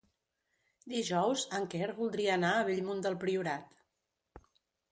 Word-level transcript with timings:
Dijous 0.93 1.43
en 1.59 1.67
Quer 1.75 1.91
voldria 1.99 2.33
anar 2.39 2.55
a 2.55 2.65
Bellmunt 2.73 3.07
del 3.07 3.21
Priorat. 3.27 3.79